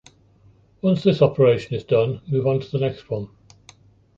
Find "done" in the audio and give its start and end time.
1.83-2.21